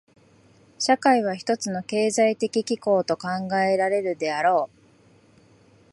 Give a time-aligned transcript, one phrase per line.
[0.79, 4.77] 社会は一つの経済的機構と考えられるであろう。